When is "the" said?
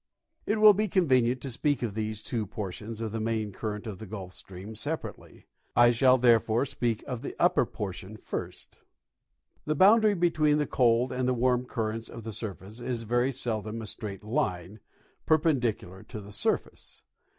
3.11-3.19, 3.99-4.07, 7.21-7.35, 9.65-9.75, 10.57-10.65, 11.27-11.35, 12.23-12.33, 16.19-16.31